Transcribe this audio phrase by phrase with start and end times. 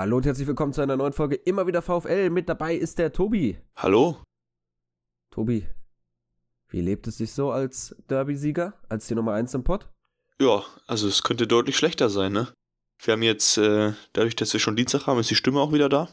[0.00, 2.30] Hallo und herzlich willkommen zu einer neuen Folge Immer wieder VfL.
[2.30, 3.58] Mit dabei ist der Tobi.
[3.76, 4.16] Hallo?
[5.30, 5.66] Tobi,
[6.70, 9.90] wie lebt es sich so als Derby-Sieger, als die Nummer 1 im Pott?
[10.40, 12.48] Ja, also es könnte deutlich schlechter sein, ne?
[13.02, 15.90] Wir haben jetzt, äh, dadurch, dass wir schon Dienstag haben, ist die Stimme auch wieder
[15.90, 16.08] da.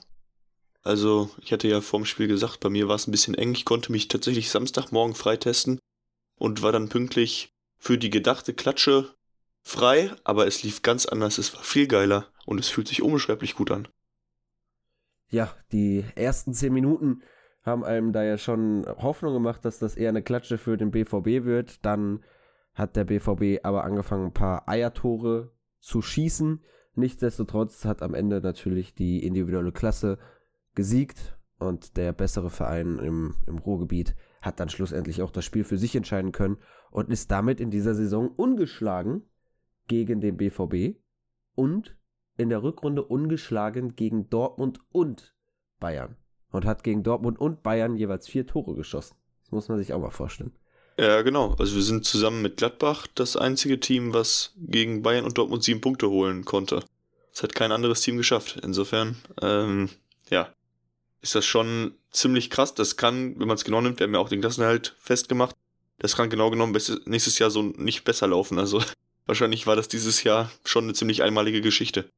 [0.84, 3.54] Also, ich hatte ja vorm Spiel gesagt, bei mir war es ein bisschen eng.
[3.54, 5.80] Ich konnte mich tatsächlich Samstagmorgen freitesten
[6.36, 9.16] und war dann pünktlich für die gedachte Klatsche
[9.68, 11.38] frei, aber es lief ganz anders.
[11.38, 13.88] Es war viel geiler und es fühlt sich unbeschreiblich gut an.
[15.30, 17.22] Ja, die ersten zehn Minuten
[17.64, 21.46] haben einem da ja schon Hoffnung gemacht, dass das eher eine Klatsche für den BVB
[21.46, 21.86] wird.
[21.86, 22.24] Dann
[22.74, 26.64] hat der BVB aber angefangen, ein paar Eiertore zu schießen.
[26.96, 30.18] Nichtsdestotrotz hat am Ende natürlich die individuelle Klasse
[30.76, 35.78] gesiegt und der bessere Verein im, im Ruhrgebiet hat dann schlussendlich auch das Spiel für
[35.78, 36.58] sich entscheiden können
[36.90, 39.24] und ist damit in dieser Saison ungeschlagen
[39.88, 40.98] gegen den BVB
[41.56, 41.96] und
[42.38, 45.34] in der Rückrunde ungeschlagen gegen Dortmund und
[45.80, 46.16] Bayern.
[46.52, 49.16] Und hat gegen Dortmund und Bayern jeweils vier Tore geschossen.
[49.44, 50.54] Das muss man sich auch mal vorstellen.
[50.98, 51.56] Ja, genau.
[51.60, 55.82] Also wir sind zusammen mit Gladbach das einzige Team, was gegen Bayern und Dortmund sieben
[55.82, 56.84] Punkte holen konnte.
[57.32, 58.60] Das hat kein anderes Team geschafft.
[58.64, 59.90] Insofern, ähm,
[60.30, 60.50] ja,
[61.22, 62.74] ist das schon ziemlich krass.
[62.74, 65.56] Das kann, wenn man es genau nimmt, wir haben ja auch den Klassenhalt festgemacht,
[66.00, 68.60] das kann genau genommen nächstes Jahr so nicht besser laufen.
[68.60, 68.82] Also
[69.28, 72.10] wahrscheinlich war das dieses Jahr schon eine ziemlich einmalige Geschichte.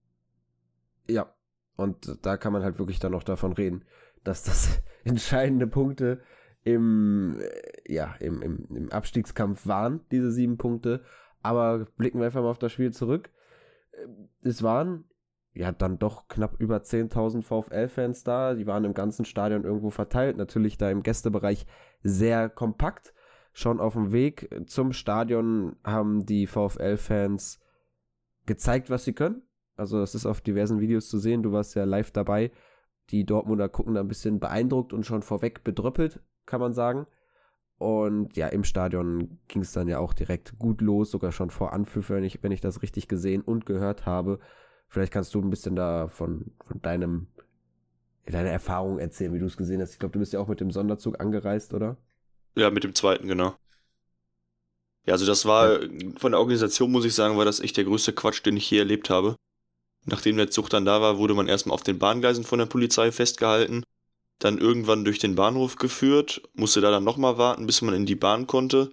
[1.07, 1.33] Ja,
[1.75, 3.83] und da kann man halt wirklich dann noch davon reden,
[4.23, 6.21] dass das entscheidende Punkte
[6.63, 11.03] im, äh, ja, im, im, im Abstiegskampf waren, diese sieben Punkte.
[11.41, 13.29] Aber blicken wir einfach mal auf das Spiel zurück.
[14.41, 15.05] Es waren
[15.53, 18.53] ja dann doch knapp über 10.000 VfL-Fans da.
[18.53, 20.37] Die waren im ganzen Stadion irgendwo verteilt.
[20.37, 21.65] Natürlich da im Gästebereich
[22.03, 23.13] sehr kompakt.
[23.51, 27.59] Schon auf dem Weg zum Stadion haben die VfL-Fans
[28.45, 29.41] gezeigt, was sie können.
[29.75, 31.43] Also es ist auf diversen Videos zu sehen.
[31.43, 32.51] Du warst ja live dabei.
[33.11, 37.07] Die Dortmunder gucken da ein bisschen beeindruckt und schon vorweg bedröppelt, kann man sagen.
[37.77, 41.71] Und ja, im Stadion ging es dann ja auch direkt gut los, sogar schon vor
[41.71, 44.39] Anpfiff, wenn ich, wenn ich das richtig gesehen und gehört habe.
[44.89, 47.27] Vielleicht kannst du ein bisschen da von, von deinem,
[48.25, 49.93] deiner Erfahrung erzählen, wie du es gesehen hast.
[49.93, 51.95] Ich glaube, du bist ja auch mit dem Sonderzug angereist, oder?
[52.55, 53.55] Ja, mit dem zweiten, genau.
[55.05, 55.79] Ja, also das war,
[56.17, 58.79] von der Organisation muss ich sagen, war das echt der größte Quatsch, den ich je
[58.79, 59.35] erlebt habe.
[60.05, 63.11] Nachdem der Zug dann da war, wurde man erstmal auf den Bahngleisen von der Polizei
[63.11, 63.83] festgehalten,
[64.39, 68.15] dann irgendwann durch den Bahnhof geführt, musste da dann nochmal warten, bis man in die
[68.15, 68.91] Bahn konnte.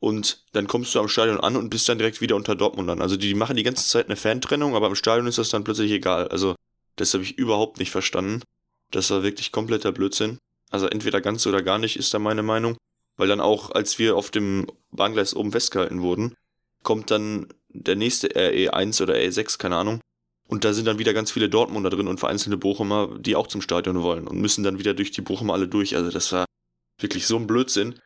[0.00, 3.02] Und dann kommst du am Stadion an und bist dann direkt wieder unter Dortmundern.
[3.02, 5.92] Also die machen die ganze Zeit eine Fantrennung, aber im Stadion ist das dann plötzlich
[5.92, 6.28] egal.
[6.28, 6.56] Also
[6.96, 8.42] das habe ich überhaupt nicht verstanden.
[8.90, 10.38] Das war wirklich kompletter Blödsinn.
[10.70, 12.76] Also entweder ganz oder gar nicht, ist da meine Meinung.
[13.20, 16.34] Weil dann auch, als wir auf dem Bahngleis oben festgehalten wurden,
[16.82, 20.00] kommt dann der nächste RE1 oder RE6, keine Ahnung,
[20.48, 23.60] und da sind dann wieder ganz viele Dortmunder drin und vereinzelte Bochumer, die auch zum
[23.60, 25.96] Stadion wollen und müssen dann wieder durch die Bochumer alle durch.
[25.96, 26.46] Also das war
[26.98, 28.00] wirklich so ein Blödsinn.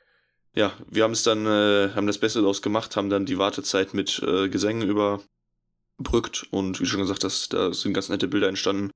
[0.53, 3.95] Ja, wir haben es dann, äh, haben das Beste daraus gemacht, haben dann die Wartezeit
[3.95, 8.91] mit äh, Gesängen überbrückt und wie schon gesagt, das, da sind ganz nette Bilder entstanden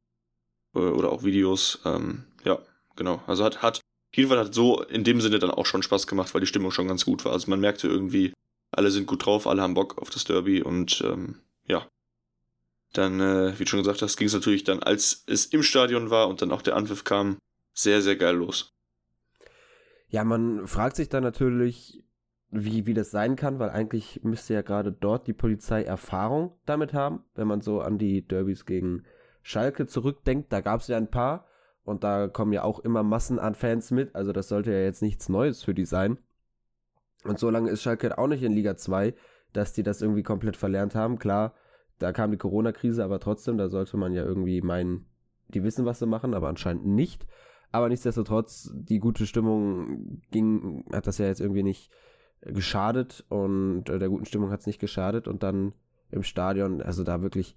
[0.75, 1.79] äh, oder auch Videos.
[1.85, 2.59] Ähm, ja,
[2.97, 3.23] genau.
[3.29, 3.81] Also hat, hat,
[4.13, 6.89] jedenfalls hat so in dem Sinne dann auch schon Spaß gemacht, weil die Stimmung schon
[6.89, 7.33] ganz gut war.
[7.33, 8.33] Also man merkte irgendwie,
[8.71, 11.87] alle sind gut drauf, alle haben Bock auf das Derby und ähm, ja,
[12.93, 16.11] dann, äh, wie du schon gesagt hast, ging es natürlich dann, als es im Stadion
[16.11, 17.39] war und dann auch der Anpfiff kam,
[17.75, 18.73] sehr, sehr geil los.
[20.09, 22.03] Ja, man fragt sich dann natürlich,
[22.51, 26.95] wie, wie das sein kann, weil eigentlich müsste ja gerade dort die Polizei Erfahrung damit
[26.95, 29.05] haben, wenn man so an die Derbys gegen
[29.43, 30.51] Schalke zurückdenkt.
[30.51, 31.47] Da gab es ja ein paar
[31.89, 35.03] und da kommen ja auch immer Massen an Fans mit, also das sollte ja jetzt
[35.03, 36.19] nichts Neues für die sein.
[37.25, 39.15] Und so lange ist Schalke auch nicht in Liga 2,
[39.53, 41.19] dass die das irgendwie komplett verlernt haben.
[41.19, 41.55] Klar,
[41.99, 45.07] da kam die Corona-Krise, aber trotzdem, da sollte man ja irgendwie meinen,
[45.49, 47.27] die wissen, was sie machen, aber anscheinend nicht.
[47.73, 51.91] Aber nichtsdestotrotz, die gute Stimmung ging, hat das ja jetzt irgendwie nicht
[52.43, 55.73] geschadet und äh, der guten Stimmung hat es nicht geschadet und dann
[56.11, 57.57] im Stadion, also da wirklich,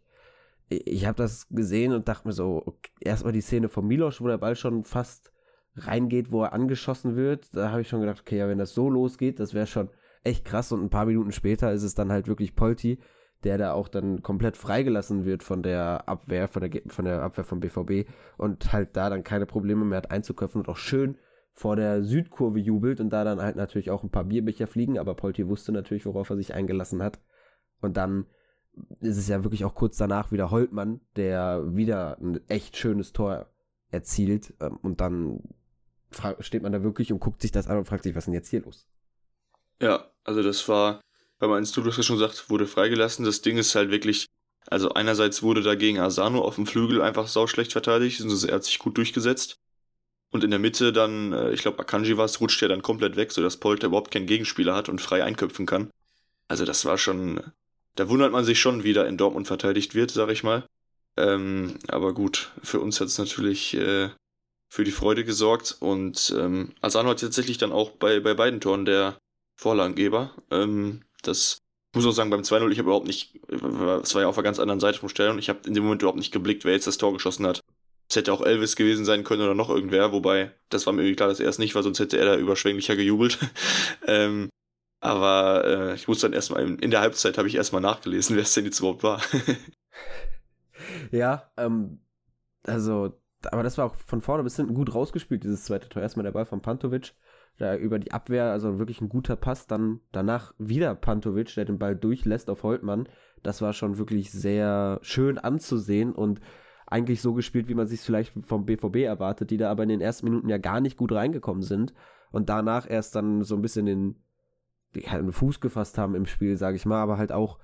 [0.71, 4.27] ich, habe das gesehen und dachte mir so, okay, erstmal die Szene von Milos, wo
[4.27, 5.31] der Ball schon fast
[5.75, 8.89] reingeht, wo er angeschossen wird, da habe ich schon gedacht, okay, ja, wenn das so
[8.89, 9.89] losgeht, das wäre schon
[10.23, 10.71] echt krass.
[10.71, 12.99] Und ein paar Minuten später ist es dann halt wirklich Polti,
[13.43, 17.43] der da auch dann komplett freigelassen wird von der Abwehr, von der, von der Abwehr
[17.43, 21.17] vom BVB und halt da dann keine Probleme mehr hat einzuköpfen und auch schön
[21.53, 25.15] vor der Südkurve jubelt und da dann halt natürlich auch ein paar Bierbecher fliegen, aber
[25.15, 27.19] Polti wusste natürlich, worauf er sich eingelassen hat.
[27.81, 28.25] Und dann
[28.99, 33.47] ist es ja wirklich auch kurz danach wieder Holtmann, der wieder ein echt schönes Tor
[33.89, 35.41] erzielt ähm, und dann
[36.39, 38.33] steht man da wirklich und guckt sich das an und fragt sich, was ist denn
[38.33, 38.87] jetzt hier los?
[39.81, 41.01] Ja, also das war
[41.41, 43.25] weil du hast ja schon gesagt, wurde freigelassen.
[43.25, 44.27] Das Ding ist halt wirklich,
[44.67, 48.77] Also einerseits wurde dagegen Asano auf dem Flügel einfach sauschlecht verteidigt, also er hat sich
[48.77, 49.57] gut durchgesetzt.
[50.29, 53.15] Und in der Mitte dann, äh, ich glaube Akanji war es, rutscht er dann komplett
[53.15, 55.89] weg, sodass Polter überhaupt keinen Gegenspieler hat und frei einköpfen kann.
[56.47, 57.41] Also das war schon,
[57.95, 60.65] da wundert man sich schon, wie da in Dortmund verteidigt wird, sag ich mal.
[61.17, 64.09] Ähm, aber gut, für uns hat es natürlich äh,
[64.69, 68.85] für die Freude gesorgt und ähm, Asano hat tatsächlich dann auch bei, bei beiden Toren
[68.85, 69.17] der
[69.57, 70.31] Vorlagengeber.
[70.49, 71.57] Ähm, das
[71.93, 74.59] muss auch sagen, beim 2-0, ich habe überhaupt nicht, es war ja auf einer ganz
[74.59, 76.97] anderen Seite vom Stadion, ich habe in dem Moment überhaupt nicht geblickt, wer jetzt das
[76.97, 77.59] Tor geschossen hat.
[78.09, 81.15] Es hätte auch Elvis gewesen sein können oder noch irgendwer, wobei, das war mir irgendwie
[81.15, 83.37] klar, dass er es nicht war, sonst hätte er da überschwänglicher gejubelt.
[84.07, 84.49] ähm,
[85.01, 88.53] aber äh, ich muss dann erstmal, in der Halbzeit habe ich erstmal nachgelesen, wer es
[88.53, 89.21] denn jetzt überhaupt war.
[91.11, 91.99] ja, ähm,
[92.63, 96.03] also, aber das war auch von vorne bis hinten gut rausgespielt, dieses zweite Tor.
[96.03, 97.13] Erstmal der Ball von Pantovic
[97.57, 99.67] da über die Abwehr, also wirklich ein guter Pass.
[99.67, 103.09] Dann danach wieder Pantovic, der den Ball durchlässt auf Holtmann.
[103.43, 106.41] Das war schon wirklich sehr schön anzusehen und
[106.85, 110.01] eigentlich so gespielt, wie man sich vielleicht vom BVB erwartet, die da aber in den
[110.01, 111.93] ersten Minuten ja gar nicht gut reingekommen sind
[112.31, 114.15] und danach erst dann so ein bisschen den,
[114.93, 117.59] den Fuß gefasst haben im Spiel, sage ich mal, aber halt auch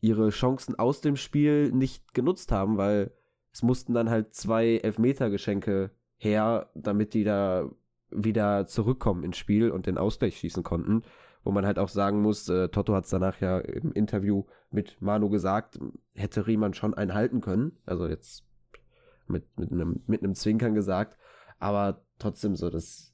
[0.00, 3.12] ihre Chancen aus dem Spiel nicht genutzt haben, weil
[3.52, 7.70] es mussten dann halt zwei Elfmetergeschenke her, damit die da
[8.10, 11.02] wieder zurückkommen ins Spiel und den Ausgleich schießen konnten.
[11.42, 15.00] Wo man halt auch sagen muss, äh, Toto hat es danach ja im Interview mit
[15.00, 15.78] Manu gesagt,
[16.14, 17.78] hätte Riemann schon einen halten können.
[17.86, 18.44] Also jetzt
[19.26, 21.16] mit, mit, einem, mit einem Zwinkern gesagt.
[21.58, 23.09] Aber trotzdem so, das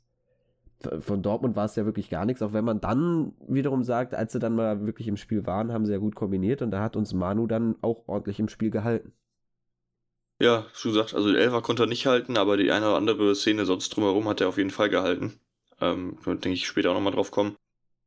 [1.00, 4.32] von Dortmund war es ja wirklich gar nichts, auch wenn man dann wiederum sagt, als
[4.32, 6.96] sie dann mal wirklich im Spiel waren, haben sie ja gut kombiniert und da hat
[6.96, 9.12] uns Manu dann auch ordentlich im Spiel gehalten.
[10.38, 13.34] Ja, wie gesagt, also den Elfer konnte er nicht halten, aber die eine oder andere
[13.34, 15.40] Szene sonst drumherum hat er auf jeden Fall gehalten.
[15.80, 17.56] Ähm, denke ich später auch nochmal drauf kommen.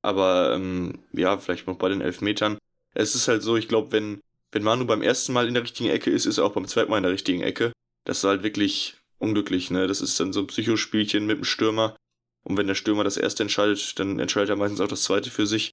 [0.01, 2.57] Aber ähm, ja, vielleicht noch bei den Elfmetern.
[2.93, 5.89] Es ist halt so, ich glaube, wenn, wenn Manu beim ersten Mal in der richtigen
[5.89, 7.71] Ecke ist, ist er auch beim zweiten Mal in der richtigen Ecke.
[8.05, 9.87] Das ist halt wirklich unglücklich, ne?
[9.87, 11.95] Das ist dann so ein Psychospielchen mit dem Stürmer.
[12.49, 15.47] Und wenn der Stürmer das erste entscheidet, dann entscheidet er meistens auch das zweite für
[15.47, 15.71] sich.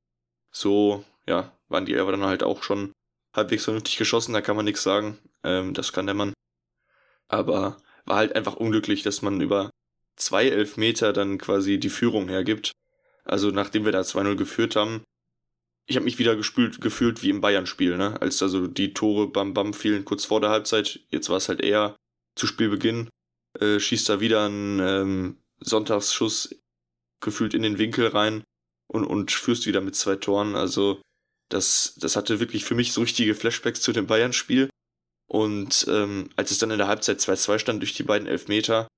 [0.53, 2.93] So, ja, waren die Elfer dann halt auch schon
[3.35, 5.19] halbwegs vernünftig geschossen, da kann man nichts sagen.
[5.43, 6.33] Ähm, das kann der Mann
[7.29, 9.71] aber war halt einfach unglücklich, dass man über
[10.17, 12.73] zwei Elfmeter dann quasi die Führung hergibt.
[13.25, 15.03] Also nachdem wir da 2-0 geführt haben,
[15.87, 18.21] ich habe mich wieder gespült, gefühlt wie im Bayern-Spiel, ne?
[18.21, 21.01] Als da so die Tore bam bam fielen kurz vor der Halbzeit.
[21.11, 21.97] Jetzt war es halt eher
[22.35, 23.09] zu Spielbeginn.
[23.61, 26.57] Äh, schießt da wieder ein ähm, Sonntagsschuss
[27.27, 28.43] gefühlt in den Winkel rein
[28.89, 30.57] und, und führst wieder mit zwei Toren.
[30.57, 31.03] Also
[31.51, 34.71] das, das hatte wirklich für mich so richtige Flashbacks zu dem Bayern-Spiel.
[35.29, 38.89] Und ähm, als es dann in der Halbzeit 2-2 stand durch die beiden Elfmeter,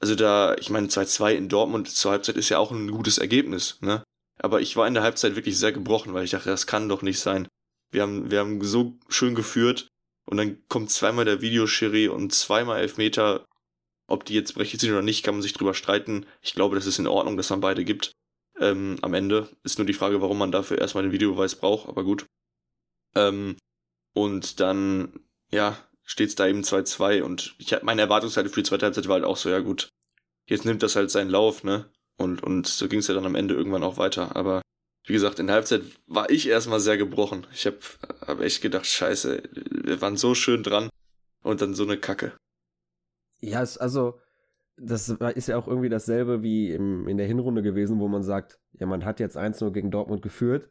[0.00, 3.78] also da, ich meine, 2-2 in Dortmund zur Halbzeit ist ja auch ein gutes Ergebnis,
[3.80, 4.02] ne?
[4.40, 7.02] Aber ich war in der Halbzeit wirklich sehr gebrochen, weil ich dachte, das kann doch
[7.02, 7.48] nicht sein.
[7.90, 9.88] Wir haben, wir haben so schön geführt
[10.26, 13.44] und dann kommt zweimal der Videoschiri und zweimal Elfmeter.
[14.08, 16.26] Ob die jetzt berechtigt sind oder nicht, kann man sich drüber streiten.
[16.42, 18.12] Ich glaube, das ist in Ordnung, dass man beide gibt.
[18.58, 22.02] Ähm, am Ende ist nur die Frage, warum man dafür erstmal den Videobeweis braucht, aber
[22.02, 22.26] gut.
[23.14, 23.56] Ähm,
[24.14, 25.20] und dann
[25.50, 29.24] ja, steht's da eben 2-2 und ich meine Erwartungshaltung für die zweite Halbzeit war halt
[29.24, 29.90] auch so, ja gut,
[30.48, 31.90] jetzt nimmt das halt seinen Lauf, ne?
[32.16, 34.34] Und, und so ging's ja dann am Ende irgendwann auch weiter.
[34.34, 34.62] Aber
[35.06, 37.46] wie gesagt, in der Halbzeit war ich erstmal sehr gebrochen.
[37.52, 37.78] Ich habe
[38.26, 40.90] hab echt gedacht, scheiße, wir waren so schön dran
[41.44, 42.32] und dann so eine Kacke.
[43.40, 44.18] Ja, es, also,
[44.76, 48.60] das ist ja auch irgendwie dasselbe wie im, in der Hinrunde gewesen, wo man sagt,
[48.78, 50.70] ja, man hat jetzt 1-0 gegen Dortmund geführt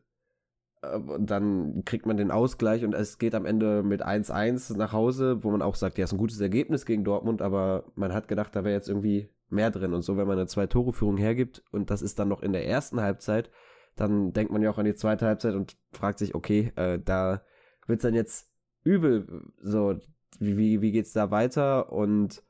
[0.82, 5.44] und dann kriegt man den Ausgleich und es geht am Ende mit 1-1 nach Hause,
[5.44, 8.56] wo man auch sagt, ja, ist ein gutes Ergebnis gegen Dortmund, aber man hat gedacht,
[8.56, 9.94] da wäre jetzt irgendwie mehr drin.
[9.94, 13.02] Und so, wenn man eine Zwei-Tore-Führung hergibt und das ist dann noch in der ersten
[13.02, 13.50] Halbzeit,
[13.96, 17.42] dann denkt man ja auch an die zweite Halbzeit und fragt sich, okay, äh, da
[17.88, 18.52] es dann jetzt
[18.84, 19.96] übel, so,
[20.40, 21.92] wie, wie, geht's da weiter?
[21.92, 22.44] Und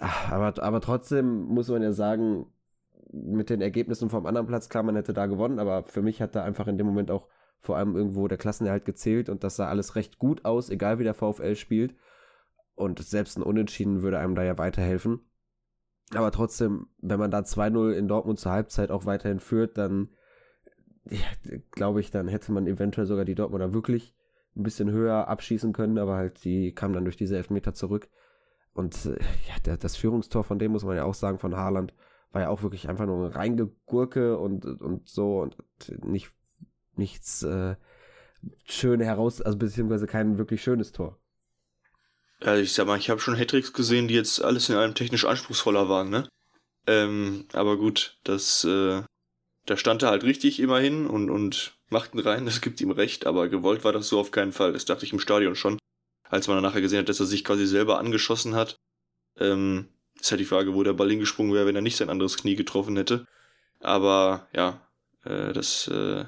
[0.00, 2.46] aber, aber trotzdem muss man ja sagen,
[3.12, 6.34] mit den Ergebnissen vom anderen Platz, klar, man hätte da gewonnen, aber für mich hat
[6.34, 7.28] da einfach in dem Moment auch
[7.60, 11.04] vor allem irgendwo der Klassenerhalt gezählt und das sah alles recht gut aus, egal wie
[11.04, 11.94] der VfL spielt.
[12.74, 15.20] Und selbst ein Unentschieden würde einem da ja weiterhelfen.
[16.14, 20.10] Aber trotzdem, wenn man da 2-0 in Dortmund zur Halbzeit auch weiterhin führt, dann
[21.10, 21.26] ja,
[21.70, 24.14] glaube ich, dann hätte man eventuell sogar die Dortmunder wirklich
[24.56, 28.08] ein bisschen höher abschießen können, aber halt die kamen dann durch diese Elfmeter zurück.
[28.76, 29.18] Und äh,
[29.66, 31.94] ja, das Führungstor von dem muss man ja auch sagen, von Haaland,
[32.32, 35.56] war ja auch wirklich einfach nur reingegurke und, und so und
[36.04, 36.30] nicht,
[36.94, 37.76] nichts äh,
[38.66, 41.18] schön heraus, also beziehungsweise kein wirklich schönes Tor.
[42.42, 45.24] Ja, ich sag mal, ich habe schon Hattricks gesehen, die jetzt alles in allem technisch
[45.24, 46.28] anspruchsvoller waren, ne?
[46.86, 49.02] Ähm, aber gut, das, äh,
[49.64, 53.48] da stand er halt richtig immerhin und, und machten rein, das gibt ihm recht, aber
[53.48, 54.74] gewollt war das so auf keinen Fall.
[54.74, 55.78] Das dachte ich im Stadion schon,
[56.30, 58.76] als man dann nachher gesehen hat, dass er sich quasi selber angeschossen hat.
[59.38, 62.36] Ähm, ist halt die Frage, wo der Ball hingesprungen wäre, wenn er nicht sein anderes
[62.36, 63.26] Knie getroffen hätte.
[63.80, 64.80] Aber ja,
[65.24, 66.24] äh, das, äh,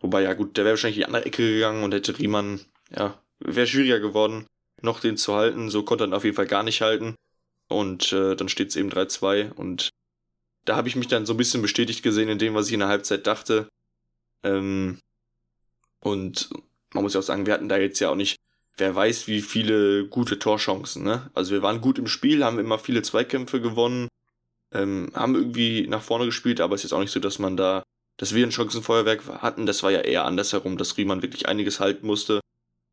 [0.00, 2.60] wobei ja gut, der wäre wahrscheinlich in die andere Ecke gegangen und hätte Riemann,
[2.94, 4.46] ja, wäre schwieriger geworden,
[4.80, 5.70] noch den zu halten.
[5.70, 7.16] So konnte er ihn auf jeden Fall gar nicht halten.
[7.68, 9.90] Und äh, dann steht es eben 3-2 und
[10.64, 12.80] da habe ich mich dann so ein bisschen bestätigt gesehen in dem, was ich in
[12.80, 13.68] der Halbzeit dachte.
[14.42, 14.98] Ähm,
[16.00, 16.50] und
[16.92, 18.36] man muss ja auch sagen, wir hatten da jetzt ja auch nicht,
[18.80, 21.04] wer weiß, wie viele gute Torchancen.
[21.04, 21.30] Ne?
[21.34, 24.08] Also wir waren gut im Spiel, haben immer viele Zweikämpfe gewonnen,
[24.74, 27.56] ähm, haben irgendwie nach vorne gespielt, aber es ist jetzt auch nicht so, dass man
[27.56, 27.82] da,
[28.16, 29.66] dass wir ein Chancenfeuerwerk hatten.
[29.66, 32.40] Das war ja eher andersherum, dass Riemann wirklich einiges halten musste,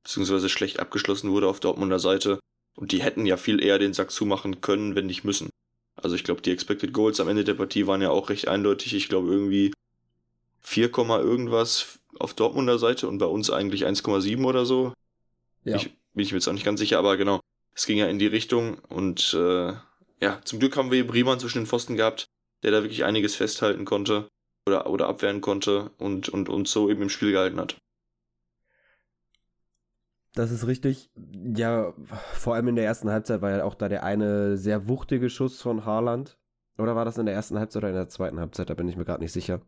[0.03, 2.39] beziehungsweise schlecht abgeschlossen wurde auf Dortmunder Seite.
[2.75, 5.50] Und die hätten ja viel eher den Sack zumachen können, wenn nicht müssen.
[5.96, 8.94] Also ich glaube, die Expected Goals am Ende der Partie waren ja auch recht eindeutig.
[8.94, 9.74] Ich glaube irgendwie
[10.62, 14.94] 4, irgendwas auf Dortmunder Seite und bei uns eigentlich 1,7 oder so.
[15.68, 15.76] Ja.
[15.76, 17.42] Ich, bin ich mir jetzt auch nicht ganz sicher, aber genau.
[17.74, 19.74] Es ging ja in die Richtung und äh,
[20.20, 22.26] ja, zum Glück haben wir Briemann zwischen den Pfosten gehabt,
[22.64, 24.30] der da wirklich einiges festhalten konnte
[24.66, 27.78] oder, oder abwehren konnte und, und uns so eben im Spiel gehalten hat.
[30.34, 31.10] Das ist richtig.
[31.56, 31.94] Ja,
[32.34, 35.62] vor allem in der ersten Halbzeit war ja auch da der eine sehr wuchtige Schuss
[35.62, 36.38] von Haaland.
[36.78, 38.70] Oder war das in der ersten Halbzeit oder in der zweiten Halbzeit?
[38.70, 39.62] Da bin ich mir gerade nicht sicher.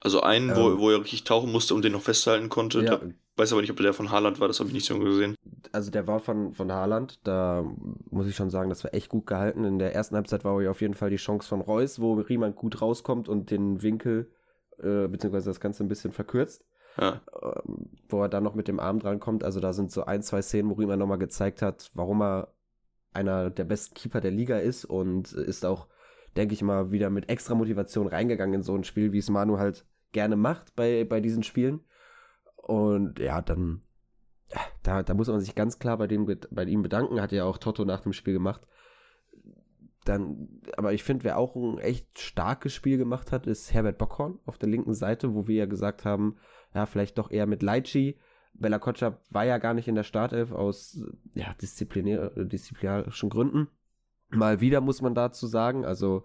[0.00, 2.82] Also einen, ähm, wo, wo er richtig tauchen musste und den noch festhalten konnte.
[2.82, 2.96] Ja.
[2.96, 3.00] Da,
[3.36, 5.34] weiß aber nicht, ob der von Haaland war, das habe ich nicht so gesehen.
[5.72, 7.64] Also der war von, von Haaland, da
[8.10, 9.64] muss ich schon sagen, das war echt gut gehalten.
[9.64, 12.82] In der ersten Halbzeit war auf jeden Fall die Chance von Reus, wo Riemann gut
[12.82, 14.30] rauskommt und den Winkel,
[14.78, 16.64] äh, beziehungsweise das Ganze ein bisschen verkürzt.
[16.98, 17.20] Ja.
[17.42, 19.44] Ähm, wo er dann noch mit dem Arm dran kommt.
[19.44, 22.48] Also da sind so ein, zwei Szenen, wo Riemann nochmal gezeigt hat, warum er
[23.12, 25.86] einer der besten Keeper der Liga ist und ist auch,
[26.36, 29.58] denke ich mal, wieder mit extra Motivation reingegangen in so ein Spiel, wie es Manu
[29.58, 31.80] halt gerne macht bei, bei diesen Spielen.
[32.56, 33.82] Und ja, dann,
[34.82, 37.58] da, da muss man sich ganz klar bei, dem, bei ihm bedanken, hat ja auch
[37.58, 38.66] Toto nach dem Spiel gemacht.
[40.04, 44.38] Dann, aber ich finde, wer auch ein echt starkes Spiel gemacht hat, ist Herbert Bockhorn
[44.46, 46.36] auf der linken Seite, wo wir ja gesagt haben,
[46.74, 48.18] ja, vielleicht doch eher mit Leitchi.
[48.54, 51.02] Bella Kotschap war ja gar nicht in der Startelf aus
[51.34, 53.68] ja, disziplinarischen Gründen.
[54.30, 56.24] Mal wieder muss man dazu sagen, also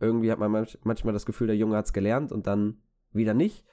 [0.00, 3.64] irgendwie hat man manchmal das Gefühl, der Junge hat es gelernt und dann wieder nicht.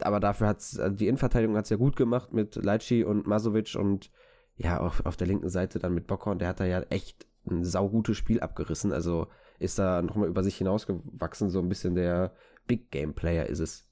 [0.00, 4.10] Aber dafür hat also die Innenverteidigung hat's ja gut gemacht mit Leitchi und Masovic und
[4.56, 7.64] ja, auf, auf der linken Seite dann mit Bockhorn, der hat da ja echt ein
[7.64, 8.92] saugutes Spiel abgerissen.
[8.92, 12.32] Also ist da nochmal über sich hinausgewachsen, so ein bisschen der
[12.66, 13.84] Big Game Player ist es.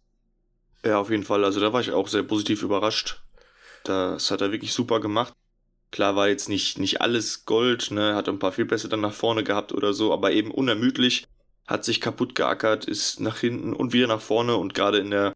[0.85, 1.45] Ja, auf jeden Fall.
[1.45, 3.23] Also da war ich auch sehr positiv überrascht.
[3.85, 5.33] Das hat er wirklich super gemacht.
[5.93, 9.45] Klar war jetzt nicht, nicht alles Gold, ne, hat ein paar Fehlpässe dann nach vorne
[9.45, 11.27] gehabt oder so, aber eben unermüdlich,
[11.67, 15.35] hat sich kaputt geackert, ist nach hinten und wieder nach vorne und gerade in der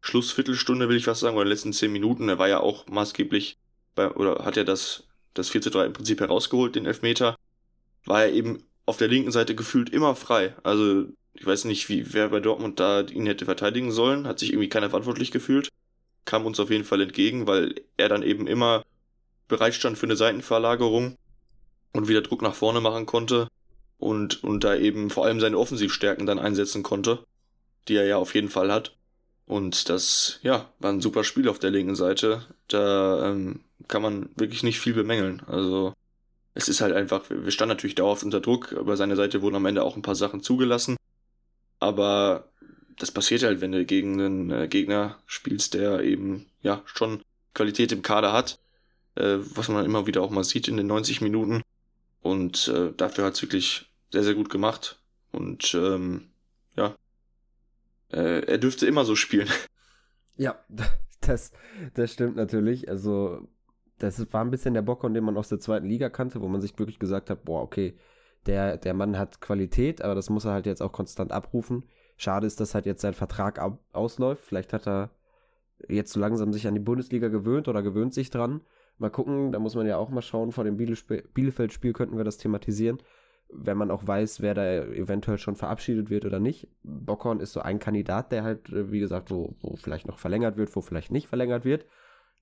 [0.00, 2.86] Schlussviertelstunde, will ich was sagen, oder in den letzten zehn Minuten, er war ja auch
[2.88, 3.56] maßgeblich
[3.94, 7.36] bei, oder hat ja das, das 4 zu 3 im Prinzip herausgeholt, den Elfmeter,
[8.04, 10.54] war er eben auf der linken Seite gefühlt immer frei.
[10.64, 14.50] Also ich weiß nicht, wie, wer bei Dortmund da ihn hätte verteidigen sollen, hat sich
[14.50, 15.68] irgendwie keiner verantwortlich gefühlt.
[16.24, 18.84] Kam uns auf jeden Fall entgegen, weil er dann eben immer
[19.48, 21.16] bereit stand für eine Seitenverlagerung
[21.92, 23.48] und wieder Druck nach vorne machen konnte
[24.02, 27.24] und, und da eben vor allem seine Offensivstärken dann einsetzen konnte,
[27.86, 28.96] die er ja auf jeden Fall hat.
[29.46, 32.44] Und das, ja, war ein super Spiel auf der linken Seite.
[32.66, 35.42] Da ähm, kann man wirklich nicht viel bemängeln.
[35.46, 35.94] Also
[36.54, 39.66] es ist halt einfach, wir standen natürlich dauerhaft unter Druck, aber seine Seite wurden am
[39.66, 40.96] Ende auch ein paar Sachen zugelassen.
[41.78, 42.48] Aber
[42.98, 47.22] das passiert halt, wenn du gegen einen äh, Gegner spielst, der eben ja schon
[47.54, 48.58] Qualität im Kader hat,
[49.14, 51.62] äh, was man immer wieder auch mal sieht in den 90 Minuten.
[52.20, 55.02] Und äh, dafür hat's wirklich sehr, sehr gut gemacht.
[55.32, 56.30] Und ähm,
[56.76, 56.94] ja,
[58.12, 59.48] äh, er dürfte immer so spielen.
[60.38, 60.56] Ja,
[61.20, 61.52] das,
[61.92, 62.88] das stimmt natürlich.
[62.88, 63.46] Also,
[63.98, 66.62] das war ein bisschen der Bock, den man aus der zweiten Liga kannte, wo man
[66.62, 67.98] sich wirklich gesagt hat, boah, okay,
[68.46, 71.84] der, der Mann hat Qualität, aber das muss er halt jetzt auch konstant abrufen.
[72.16, 73.60] Schade ist, dass halt jetzt sein Vertrag
[73.92, 74.42] ausläuft.
[74.42, 75.10] Vielleicht hat er
[75.86, 78.62] jetzt so langsam sich an die Bundesliga gewöhnt oder gewöhnt sich dran.
[78.98, 80.50] Mal gucken, da muss man ja auch mal schauen.
[80.50, 83.02] Vor dem Bielefeld-Spiel könnten wir das thematisieren,
[83.54, 86.68] wenn man auch weiß, wer da eventuell schon verabschiedet wird oder nicht.
[86.82, 90.74] Bockhorn ist so ein Kandidat, der halt, wie gesagt, wo, wo vielleicht noch verlängert wird,
[90.74, 91.86] wo vielleicht nicht verlängert wird.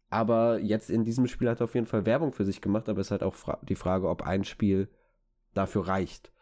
[0.09, 3.01] Aber jetzt in diesem Spiel hat er auf jeden Fall Werbung für sich gemacht, aber
[3.01, 4.89] es ist halt auch fra die Frage, ob ein Spiel
[5.55, 6.33] dafür reicht.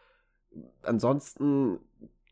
[0.82, 1.78] Ansonsten,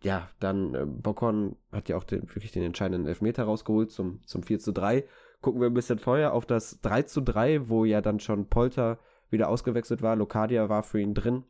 [0.02, 4.42] ja, dann äh, Bockhorn hat ja auch den, wirklich den entscheidenden Elfmeter rausgeholt zum, zum
[4.42, 5.04] 4 zu 3.
[5.42, 8.98] Gucken wir ein bisschen vorher auf das 3 zu 3, wo ja dann schon Polter
[9.28, 10.16] wieder ausgewechselt war.
[10.16, 11.44] Locadia war für ihn drin.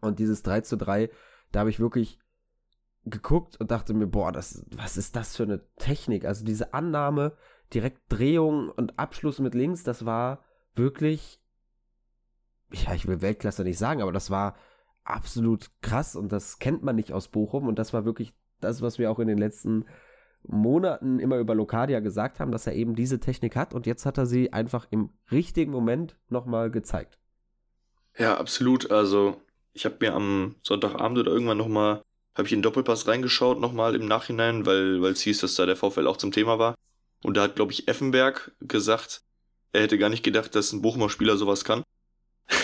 [0.00, 1.10] Und dieses 3 zu 3,
[1.52, 2.18] da habe ich wirklich
[3.04, 6.24] geguckt und dachte mir, boah, das, was ist das für eine Technik?
[6.24, 7.36] Also diese Annahme,
[7.72, 11.40] direkt Drehung und Abschluss mit links, das war wirklich,
[12.72, 14.56] ja, ich will Weltklasse nicht sagen, aber das war
[15.04, 18.98] absolut krass und das kennt man nicht aus Bochum und das war wirklich das, was
[18.98, 19.86] wir auch in den letzten
[20.42, 24.18] Monaten immer über Locadia gesagt haben, dass er eben diese Technik hat und jetzt hat
[24.18, 27.18] er sie einfach im richtigen Moment nochmal gezeigt.
[28.16, 28.90] Ja, absolut.
[28.90, 29.40] Also
[29.72, 32.02] ich habe mir am Sonntagabend oder irgendwann nochmal,
[32.34, 36.06] habe ich in Doppelpass reingeschaut nochmal im Nachhinein, weil es hieß, dass da der VfL
[36.06, 36.74] auch zum Thema war.
[37.22, 39.22] Und da hat, glaube ich, Effenberg gesagt,
[39.72, 41.82] er hätte gar nicht gedacht, dass ein Bochumer Spieler sowas kann.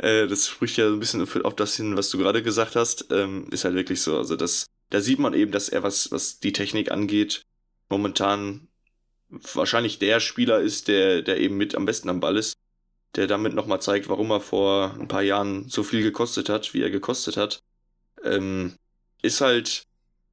[0.00, 3.06] Äh, das spricht ja ein bisschen auf das hin, was du gerade gesagt hast.
[3.10, 4.16] Ähm, ist halt wirklich so.
[4.16, 7.42] Also das, da sieht man eben, dass er was, was die Technik angeht,
[7.88, 8.68] momentan
[9.28, 12.54] wahrscheinlich der Spieler ist, der, der eben mit am besten am Ball ist,
[13.16, 16.82] der damit nochmal zeigt, warum er vor ein paar Jahren so viel gekostet hat, wie
[16.82, 17.60] er gekostet hat.
[18.24, 18.74] Ähm,
[19.22, 19.82] ist halt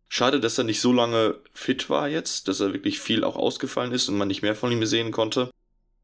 [0.09, 3.91] schade, dass er nicht so lange fit war jetzt, dass er wirklich viel auch ausgefallen
[3.91, 5.49] ist und man nicht mehr von ihm sehen konnte.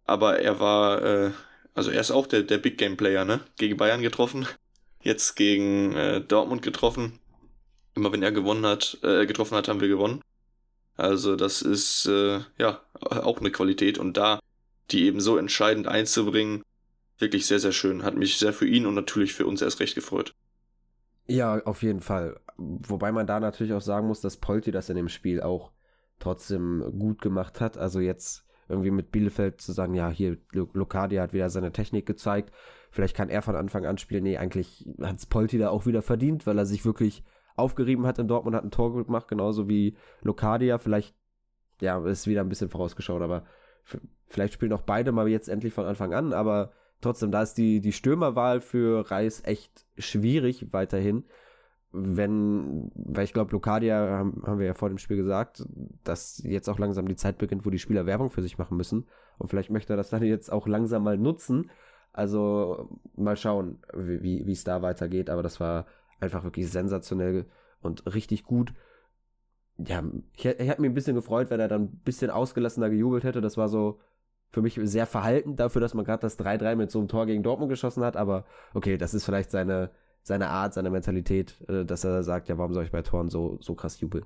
[0.06, 1.32] Aber er war, äh,
[1.74, 3.42] also er ist auch der, der Big Game Player, ne?
[3.58, 4.48] Gegen Bayern getroffen,
[5.04, 7.20] jetzt gegen äh, Dortmund getroffen.
[7.96, 10.22] Immer wenn er gewonnen hat, äh, getroffen hat, haben wir gewonnen.
[10.96, 14.40] Also das ist äh, ja auch eine Qualität und da
[14.92, 16.64] die eben so entscheidend einzubringen,
[17.18, 18.04] wirklich sehr, sehr schön.
[18.04, 20.34] Hat mich sehr für ihn und natürlich für uns erst recht gefreut.
[21.28, 22.40] Ja, auf jeden Fall.
[22.58, 25.72] Wobei man da natürlich auch sagen muss, dass Polti das in dem Spiel auch
[26.20, 27.78] trotzdem gut gemacht hat.
[27.78, 32.52] Also jetzt irgendwie mit Bielefeld zu sagen, ja, hier, Lokadia hat wieder seine Technik gezeigt.
[32.90, 34.24] Vielleicht kann er von Anfang an spielen.
[34.24, 37.24] Nee, eigentlich hat es Polti da auch wieder verdient, weil er sich wirklich
[37.56, 40.78] aufgerieben hat in Dortmund, hat ein Tor gemacht, genauso wie Lokadia.
[40.78, 41.16] Vielleicht,
[41.82, 43.46] ja, ist wieder ein bisschen vorausgeschaut, aber
[44.32, 46.72] vielleicht spielen auch beide mal jetzt endlich von Anfang an, aber
[47.02, 51.26] trotzdem, da ist die, die Stürmerwahl für Reis echt schwierig weiterhin.
[51.94, 55.66] Wenn, weil ich glaube, Lokadia haben, haben wir ja vor dem Spiel gesagt,
[56.06, 59.08] dass jetzt auch langsam die Zeit beginnt, wo die Spieler Werbung für sich machen müssen.
[59.38, 61.70] Und vielleicht möchte er das dann jetzt auch langsam mal nutzen.
[62.14, 65.30] Also mal schauen, wie es da weitergeht.
[65.30, 65.86] Aber das war
[66.22, 67.46] einfach wirklich sensationell
[67.82, 68.74] und richtig gut.
[69.78, 73.26] Ja, ich, ich hätte mich ein bisschen gefreut, wenn er dann ein bisschen ausgelassener gejubelt
[73.26, 73.42] hätte.
[73.42, 74.00] Das war so
[74.52, 77.44] für mich sehr verhalten dafür, dass man gerade das 3-3 mit so einem Tor gegen
[77.44, 78.18] Dortmund geschossen hat.
[78.18, 79.92] Aber okay, das ist vielleicht seine,
[80.24, 83.58] seine Art, seine Mentalität, äh, dass er sagt, ja, warum soll ich bei Toren so,
[83.62, 84.26] so krass jubeln?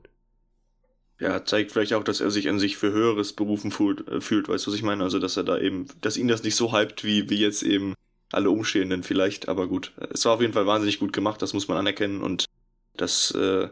[1.20, 4.50] Ja, zeigt vielleicht auch, dass er sich an sich für Höheres berufen fühlt, äh, fühlt,
[4.50, 5.04] weißt du, was ich meine?
[5.04, 7.94] Also, dass er da eben, dass ihn das nicht so hypt, wie, wie jetzt eben
[8.32, 9.94] alle Umstehenden vielleicht, aber gut.
[10.14, 12.46] Es war auf jeden Fall wahnsinnig gut gemacht, das muss man anerkennen und
[12.98, 13.70] das äh,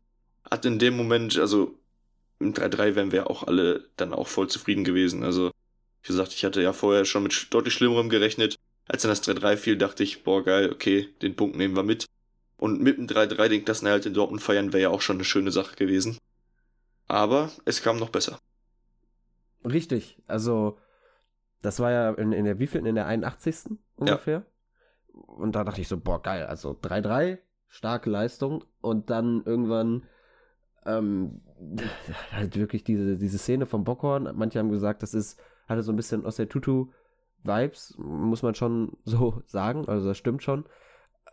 [0.49, 1.77] hat in dem Moment, also
[2.39, 5.23] im 3-3 wären wir auch alle dann auch voll zufrieden gewesen.
[5.23, 5.51] Also,
[6.03, 8.57] wie gesagt, ich hatte ja vorher schon mit deutlich Schlimmerem gerechnet.
[8.85, 12.05] Als dann das 3-3 fiel, dachte ich, boah, geil, okay, den Punkt nehmen wir mit.
[12.57, 15.51] Und mit dem 3-3 den Klassenerhalt in Dortmund feiern wäre ja auch schon eine schöne
[15.51, 16.17] Sache gewesen.
[17.07, 18.39] Aber es kam noch besser.
[19.65, 20.77] Richtig, also
[21.61, 22.85] das war ja in, in der wievielten?
[22.85, 23.77] In der 81.
[23.95, 24.39] ungefähr.
[24.39, 24.45] Ja
[25.13, 30.03] und da dachte ich so, boah, geil, also 3-3, starke Leistung und dann irgendwann
[30.85, 31.41] ähm,
[32.31, 34.29] halt wirklich diese, diese Szene vom Bockhorn.
[34.35, 35.39] Manche haben gesagt, das ist,
[35.73, 36.87] hatte so ein bisschen aus der Tutu
[37.43, 40.65] Vibes, muss man schon so sagen, also das stimmt schon.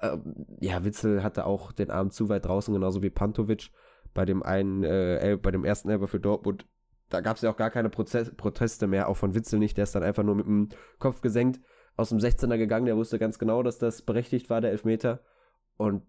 [0.01, 3.71] Ähm, ja, Witzel hatte auch den Arm zu weit draußen, genauso wie Pantovic
[4.15, 6.67] bei dem einen, äh, bei dem ersten Elber für Dortmund.
[7.11, 9.85] Da gab es ja auch gar keine Prozess Proteste mehr, auch von Witzel nicht, der
[9.85, 11.61] ist dann einfach nur mit dem Kopf gesenkt
[11.97, 15.21] aus dem 16er gegangen, der wusste ganz genau, dass das berechtigt war, der Elfmeter.
[15.77, 16.03] Und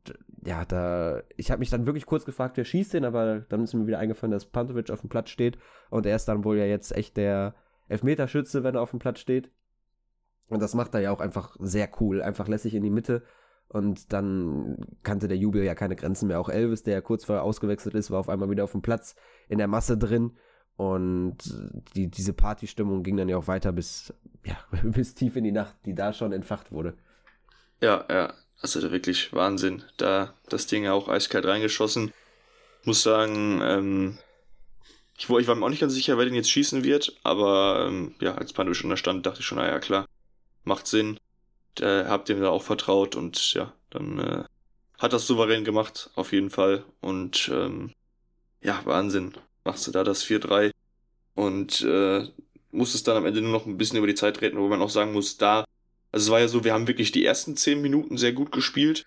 [0.45, 3.73] ja, da, ich habe mich dann wirklich kurz gefragt, wer schießt den, aber dann ist
[3.73, 5.57] mir wieder eingefallen, dass Pantovic auf dem Platz steht
[5.89, 7.55] und er ist dann wohl ja jetzt echt der
[7.91, 9.51] Elfmeterschütze, wenn er auf dem Platz steht.
[10.49, 13.23] Und das macht er ja auch einfach sehr cool, einfach lässig in die Mitte.
[13.67, 16.41] Und dann kannte der Jubel ja keine Grenzen mehr.
[16.41, 19.15] Auch Elvis, der ja kurz vorher ausgewechselt ist, war auf einmal wieder auf dem Platz
[19.47, 20.37] in der Masse drin.
[20.75, 21.37] Und
[21.95, 25.75] die, diese Partystimmung ging dann ja auch weiter bis, ja, bis tief in die Nacht,
[25.85, 26.95] die da schon entfacht wurde.
[27.79, 29.83] Ja, ja, also wirklich Wahnsinn.
[29.97, 32.11] Da das Ding ja auch eiskalt reingeschossen.
[32.83, 34.17] Muss sagen, ähm,
[35.21, 38.15] ich, ich war mir auch nicht ganz sicher, wer den jetzt schießen wird, aber ähm,
[38.19, 40.05] ja, als Pando schon da stand, dachte ich schon, naja, klar,
[40.63, 41.17] macht Sinn.
[41.79, 44.43] Habt ihr mir da auch vertraut und ja, dann äh,
[44.97, 46.83] hat das souverän gemacht, auf jeden Fall.
[46.99, 47.91] Und ähm,
[48.61, 50.71] ja, Wahnsinn machst du da das 4-3
[51.35, 52.27] und äh,
[52.71, 54.89] musstest dann am Ende nur noch ein bisschen über die Zeit reden, wo man auch
[54.89, 55.65] sagen muss, da,
[56.11, 59.05] also es war ja so, wir haben wirklich die ersten 10 Minuten sehr gut gespielt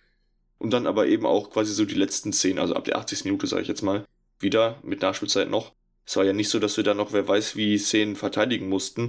[0.59, 3.25] und dann aber eben auch quasi so die letzten 10, also ab der 80.
[3.25, 4.07] Minute, sage ich jetzt mal,
[4.41, 5.73] wieder mit Nachspielzeit noch.
[6.07, 9.09] Es war ja nicht so, dass wir da noch, wer weiß, wie Szenen verteidigen mussten.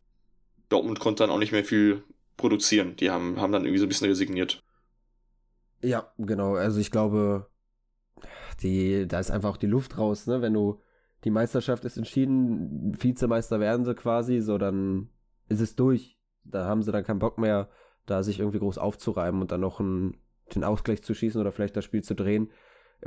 [0.70, 2.04] Dortmund konnte dann auch nicht mehr viel
[2.38, 2.96] produzieren.
[2.96, 4.62] Die haben, haben dann irgendwie so ein bisschen resigniert.
[5.82, 6.56] Ja, genau.
[6.56, 7.50] Also ich glaube,
[8.62, 10.42] die, da ist einfach auch die Luft raus, ne?
[10.42, 10.82] Wenn du
[11.24, 15.10] die Meisterschaft ist entschieden, Vizemeister werden sie quasi, so dann
[15.50, 16.18] ist es durch.
[16.44, 17.70] Da haben sie dann keinen Bock mehr,
[18.06, 20.18] da sich irgendwie groß aufzureiben und dann noch einen,
[20.54, 22.52] den Ausgleich zu schießen oder vielleicht das Spiel zu drehen.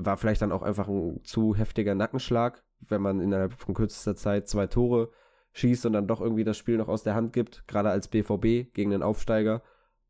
[0.01, 4.49] War vielleicht dann auch einfach ein zu heftiger Nackenschlag, wenn man innerhalb von kürzester Zeit
[4.49, 5.11] zwei Tore
[5.53, 8.73] schießt und dann doch irgendwie das Spiel noch aus der Hand gibt, gerade als BVB
[8.73, 9.63] gegen den Aufsteiger.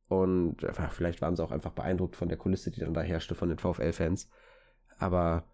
[0.08, 3.34] Und ja, vielleicht waren sie auch einfach beeindruckt von der Kulisse, die dann da herrschte
[3.34, 4.30] von den VfL-Fans.
[4.98, 5.44] Aber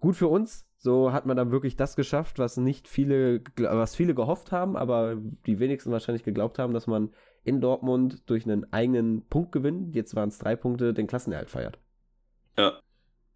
[0.00, 0.66] gut für uns.
[0.76, 5.16] So hat man dann wirklich das geschafft, was nicht viele, was viele gehofft haben, aber
[5.46, 7.10] die wenigsten wahrscheinlich geglaubt haben, dass man
[7.42, 11.78] in Dortmund durch einen eigenen Punktgewinn, jetzt waren es drei Punkte, den Klassenerhalt feiert.
[12.58, 12.78] Ja,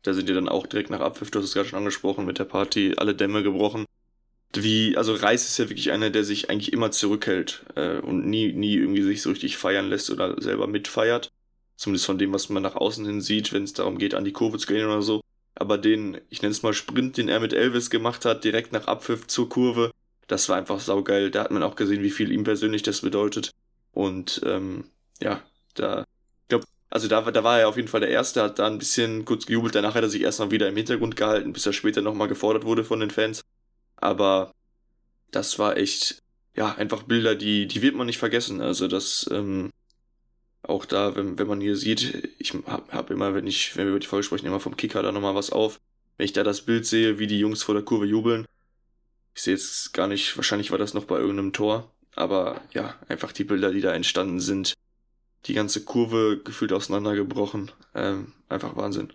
[0.03, 2.39] da sind die dann auch direkt nach Abpfiff, du hast es gerade schon angesprochen, mit
[2.39, 3.85] der Party alle Dämme gebrochen.
[4.55, 8.53] Wie, also Reis ist ja wirklich einer, der sich eigentlich immer zurückhält äh, und nie,
[8.53, 11.29] nie irgendwie sich so richtig feiern lässt oder selber mitfeiert.
[11.77, 14.33] Zumindest von dem, was man nach außen hin sieht, wenn es darum geht, an die
[14.33, 15.21] Kurve zu gehen oder so.
[15.55, 18.87] Aber den, ich nenne es mal Sprint, den er mit Elvis gemacht hat, direkt nach
[18.87, 19.91] Abpfiff zur Kurve,
[20.29, 21.31] das war einfach saugeil.
[21.31, 23.51] Da hat man auch gesehen, wie viel ihm persönlich das bedeutet.
[23.93, 24.85] Und ähm,
[25.21, 25.43] ja,
[25.75, 26.05] da,
[26.90, 29.46] also da, da war er auf jeden Fall der Erste, hat da ein bisschen kurz
[29.46, 29.74] gejubelt.
[29.74, 32.85] Danach hat er sich erstmal wieder im Hintergrund gehalten, bis er später nochmal gefordert wurde
[32.85, 33.42] von den Fans.
[33.96, 34.53] Aber
[35.31, 36.22] das war echt,
[36.57, 38.62] ja, einfach Bilder, die, die wird man nicht vergessen.
[38.62, 39.70] Also das, ähm,
[40.62, 43.90] auch da, wenn, wenn man hier sieht, ich habe hab immer, wenn ich, wenn wir
[43.90, 45.79] über die Folge sprechen, immer vom Kicker da nochmal was auf.
[46.16, 48.46] Wenn ich da das Bild sehe, wie die Jungs vor der Kurve jubeln,
[49.35, 53.31] ich sehe jetzt gar nicht, wahrscheinlich war das noch bei irgendeinem Tor, aber ja, einfach
[53.31, 54.74] die Bilder, die da entstanden sind,
[55.46, 59.12] die ganze Kurve gefühlt auseinandergebrochen, ähm, einfach Wahnsinn.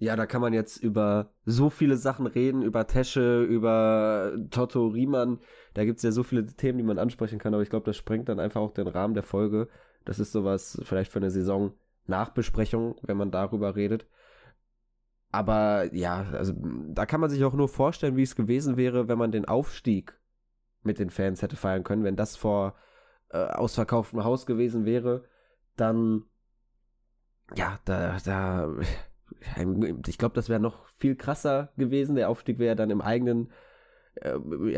[0.00, 5.40] Ja, da kann man jetzt über so viele Sachen reden, über Tesche, über Toto Riemann.
[5.74, 7.96] Da gibt es ja so viele Themen, die man ansprechen kann, aber ich glaube, das
[7.96, 9.68] sprengt dann einfach auch den Rahmen der Folge.
[10.04, 11.72] Das ist sowas vielleicht für eine Saison
[12.06, 14.06] Nachbesprechung, wenn man darüber redet.
[15.30, 16.54] Aber ja, also
[16.88, 20.18] da kann man sich auch nur vorstellen, wie es gewesen wäre, wenn man den Aufstieg
[20.82, 22.04] mit den Fans hätte feiern können.
[22.04, 22.74] Wenn das vor
[23.30, 25.24] äh, ausverkauftem Haus gewesen wäre,
[25.80, 26.24] dann
[27.56, 28.74] ja, da, da,
[30.06, 32.16] ich glaube, das wäre noch viel krasser gewesen.
[32.16, 33.50] Der Aufstieg wäre dann im eigenen,
[34.16, 34.34] äh,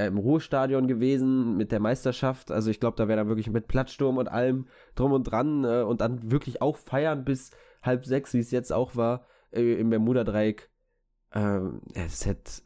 [0.07, 2.51] im Ruhestadion gewesen mit der Meisterschaft.
[2.51, 5.83] Also ich glaube, da wäre dann wirklich mit Plattsturm und allem drum und dran äh,
[5.83, 7.51] und dann wirklich auch feiern bis
[7.83, 10.71] halb sechs, wie es jetzt auch war, äh, im Bermuda-Dreieck.
[11.33, 12.63] Ähm, es hätte,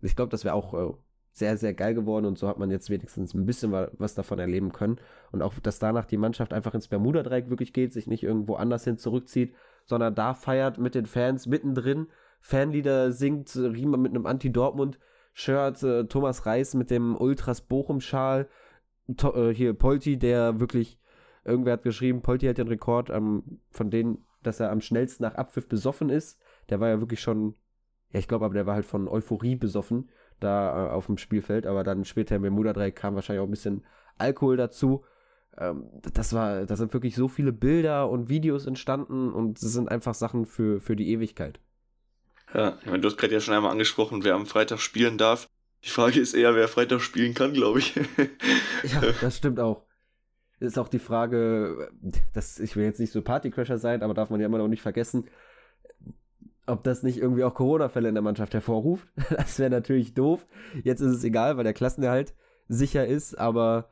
[0.00, 0.94] ich glaube, das wäre auch äh,
[1.36, 4.72] sehr, sehr geil geworden und so hat man jetzt wenigstens ein bisschen was davon erleben
[4.72, 4.96] können.
[5.32, 8.84] Und auch, dass danach die Mannschaft einfach ins Bermuda-Dreieck wirklich geht, sich nicht irgendwo anders
[8.84, 12.06] hin zurückzieht, sondern da feiert mit den Fans mittendrin,
[12.40, 18.48] Fanlieder singt, Riemer mit einem Anti-Dortmund-Shirt, äh, Thomas Reis mit dem Ultras Bochum-Schal,
[19.08, 20.98] äh, hier Polti, der wirklich,
[21.44, 25.34] irgendwer hat geschrieben, Polti hat den Rekord ähm, von denen, dass er am schnellsten nach
[25.34, 26.40] Abpfiff besoffen ist.
[26.70, 27.56] Der war ja wirklich schon,
[28.12, 30.08] ja, ich glaube aber, der war halt von Euphorie besoffen
[30.40, 33.84] da äh, auf dem Spielfeld, aber dann später im Bermuda-Dreieck kam wahrscheinlich auch ein bisschen
[34.18, 35.04] Alkohol dazu.
[35.58, 39.90] Ähm, das war, da sind wirklich so viele Bilder und Videos entstanden und es sind
[39.90, 41.60] einfach Sachen für, für die Ewigkeit.
[42.54, 45.48] Ja, ich meine, du hast gerade ja schon einmal angesprochen, wer am Freitag spielen darf.
[45.84, 47.94] Die Frage ist eher, wer Freitag spielen kann, glaube ich.
[48.82, 49.84] ja, das stimmt auch.
[50.58, 51.90] Ist auch die Frage,
[52.32, 54.80] dass ich will jetzt nicht so Partycrasher sein, aber darf man ja immer noch nicht
[54.80, 55.28] vergessen,
[56.66, 59.08] ob das nicht irgendwie auch Corona-Fälle in der Mannschaft hervorruft.
[59.30, 60.46] Das wäre natürlich doof.
[60.82, 62.34] Jetzt ist es egal, weil der Klassenerhalt
[62.68, 63.88] sicher ist, aber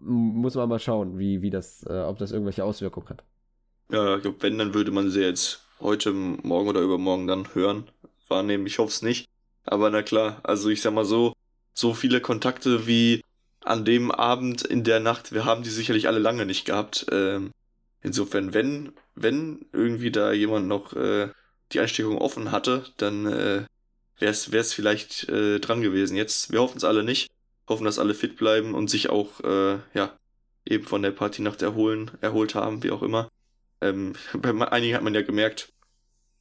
[0.00, 3.24] muss man mal schauen, wie, wie das, äh, ob das irgendwelche Auswirkungen hat.
[3.90, 7.90] Ja, ich glaube, wenn, dann würde man sie jetzt heute, morgen oder übermorgen dann hören,
[8.28, 8.66] wahrnehmen.
[8.66, 9.26] Ich hoffe es nicht.
[9.64, 11.34] Aber na klar, also ich sag mal so,
[11.72, 13.22] so viele Kontakte wie
[13.60, 17.06] an dem Abend in der Nacht, wir haben die sicherlich alle lange nicht gehabt.
[17.10, 17.50] Ähm,
[18.02, 21.30] insofern, wenn, wenn irgendwie da jemand noch äh,
[21.74, 23.64] die Einstiegung offen hatte, dann äh,
[24.18, 26.16] wäre es vielleicht äh, dran gewesen.
[26.16, 27.30] Jetzt, wir hoffen es alle nicht.
[27.68, 30.16] Hoffen, dass alle fit bleiben und sich auch, äh, ja,
[30.66, 33.28] eben von der Partynacht erholen, erholt haben, wie auch immer.
[33.80, 35.72] Ähm, bei einigen hat man ja gemerkt,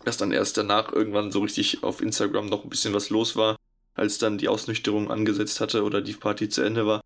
[0.04, 3.56] dass dann erst danach irgendwann so richtig auf Instagram noch ein bisschen was los war,
[3.96, 7.02] als dann die Ausnüchterung angesetzt hatte oder die Party zu Ende war.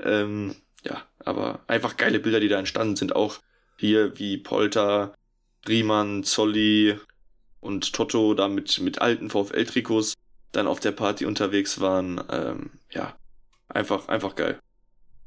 [0.00, 3.14] Ähm, ja, aber einfach geile Bilder, die da entstanden sind.
[3.14, 3.38] Auch
[3.76, 5.14] hier wie Polter,
[5.68, 6.98] Riemann, Zolli,
[7.60, 10.14] und Toto da mit, mit alten VfL-Trikots
[10.52, 12.20] dann auf der Party unterwegs waren.
[12.30, 13.14] Ähm, ja,
[13.68, 14.58] einfach, einfach geil.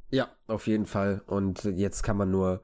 [0.09, 1.21] Ja, auf jeden Fall.
[1.25, 2.61] Und jetzt kann man nur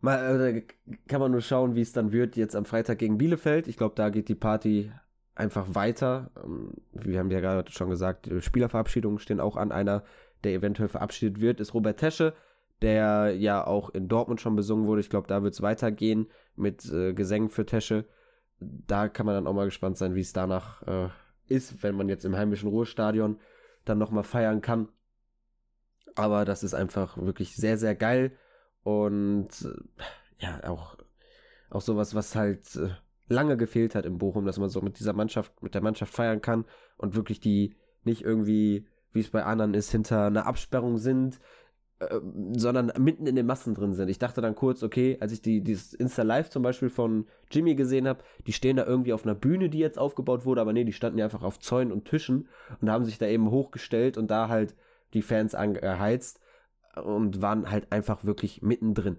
[0.00, 0.62] mal äh,
[1.08, 3.68] kann man nur schauen, wie es dann wird jetzt am Freitag gegen Bielefeld.
[3.68, 4.92] Ich glaube, da geht die Party
[5.34, 6.30] einfach weiter.
[6.42, 9.72] Ähm, wir haben ja gerade schon gesagt, Spielerverabschiedungen stehen auch an.
[9.72, 10.04] Einer,
[10.44, 12.34] der eventuell verabschiedet wird, ist Robert Tesche,
[12.82, 15.00] der ja auch in Dortmund schon besungen wurde.
[15.00, 16.26] Ich glaube, da wird es weitergehen
[16.56, 18.04] mit äh, Gesängen für Tesche
[18.86, 21.08] da kann man dann auch mal gespannt sein, wie es danach äh,
[21.46, 23.38] ist, wenn man jetzt im heimischen Ruhestadion
[23.84, 24.88] dann nochmal feiern kann.
[26.14, 28.32] Aber das ist einfach wirklich sehr, sehr geil.
[28.82, 30.04] Und äh,
[30.38, 30.96] ja, auch,
[31.70, 32.90] auch sowas, was halt äh,
[33.28, 36.42] lange gefehlt hat im Bochum, dass man so mit dieser Mannschaft, mit der Mannschaft feiern
[36.42, 36.64] kann
[36.96, 41.40] und wirklich die nicht irgendwie, wie es bei anderen ist, hinter einer Absperrung sind,
[42.10, 42.20] äh,
[42.56, 44.08] sondern mitten in den Massen drin sind.
[44.08, 48.08] Ich dachte dann kurz, okay, als ich die, dieses Insta-Live zum Beispiel von Jimmy gesehen
[48.08, 50.92] habe, die stehen da irgendwie auf einer Bühne, die jetzt aufgebaut wurde, aber nee, die
[50.92, 52.48] standen ja einfach auf Zäunen und Tischen
[52.80, 54.74] und haben sich da eben hochgestellt und da halt
[55.14, 56.40] die Fans angeheizt
[56.94, 59.18] und waren halt einfach wirklich mittendrin.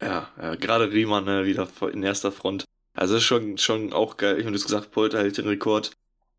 [0.00, 2.64] Ja, ja gerade Riemann ne, wieder in erster Front.
[2.94, 4.38] Also ist schon, schon auch geil.
[4.38, 5.92] Ich habe das gesagt, Polter hält den Rekord,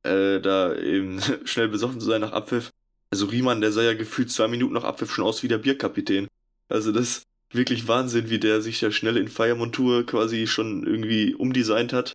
[0.03, 2.71] äh, da eben schnell besoffen zu sein nach Abpfiff.
[3.13, 6.27] Also Riemann, der sah ja gefühlt zwei Minuten nach Abpfiff schon aus wie der Bierkapitän.
[6.67, 11.35] Also das ist wirklich Wahnsinn, wie der sich ja schnell in Feiermontur quasi schon irgendwie
[11.35, 12.13] umdesignt hat.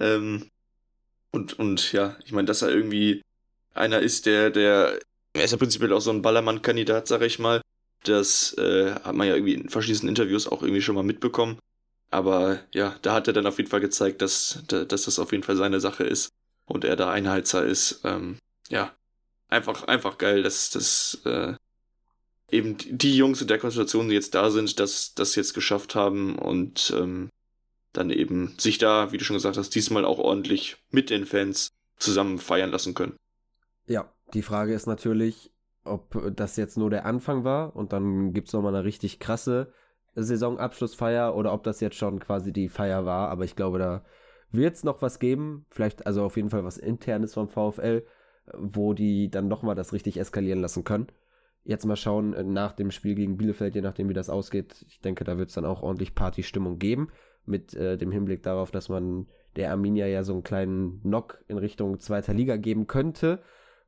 [0.00, 0.48] Ähm,
[1.30, 3.22] und, und ja, ich meine, dass er irgendwie
[3.74, 4.98] einer ist, der, der,
[5.34, 7.60] er ist ja prinzipiell auch so ein Ballermann-Kandidat, sag ich mal.
[8.02, 11.60] Das äh, hat man ja irgendwie in verschiedenen Interviews auch irgendwie schon mal mitbekommen.
[12.10, 15.44] Aber ja, da hat er dann auf jeden Fall gezeigt, dass, dass das auf jeden
[15.44, 16.30] Fall seine Sache ist
[16.66, 18.00] und er da Einheizer ist.
[18.02, 18.90] Ähm, ja,
[19.50, 21.54] einfach, einfach geil, dass, dass äh,
[22.50, 26.38] eben die Jungs in der Konstellation, die jetzt da sind, dass das jetzt geschafft haben
[26.38, 27.30] und ähm,
[27.92, 31.70] dann eben sich da, wie du schon gesagt hast, diesmal auch ordentlich mit den Fans
[31.96, 33.16] zusammen feiern lassen können.
[33.86, 35.52] Ja, die Frage ist natürlich,
[35.84, 39.72] ob das jetzt nur der Anfang war und dann gibt es nochmal eine richtig krasse
[40.14, 43.28] Saisonabschlussfeier oder ob das jetzt schon quasi die Feier war.
[43.28, 44.04] Aber ich glaube, da
[44.50, 45.66] wird es noch was geben.
[45.70, 48.04] Vielleicht also auf jeden Fall was Internes vom VfL,
[48.54, 51.08] wo die dann nochmal das richtig eskalieren lassen können.
[51.64, 54.84] Jetzt mal schauen äh, nach dem Spiel gegen Bielefeld, je nachdem wie das ausgeht.
[54.88, 57.08] Ich denke, da wird es dann auch ordentlich Partystimmung geben.
[57.46, 59.26] Mit äh, dem Hinblick darauf, dass man
[59.56, 63.42] der Arminia ja so einen kleinen Knock in Richtung zweiter Liga geben könnte,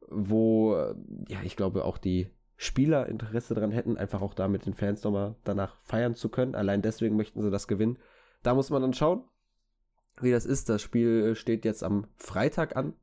[0.08, 0.94] wo äh,
[1.28, 5.02] ja ich glaube auch die Spieler Interesse daran hätten, einfach auch da mit den Fans
[5.02, 6.54] nochmal danach feiern zu können.
[6.54, 7.98] Allein deswegen möchten sie das gewinnen.
[8.42, 9.24] Da muss man dann schauen,
[10.20, 10.68] wie das ist.
[10.68, 12.94] Das Spiel steht jetzt am Freitag an.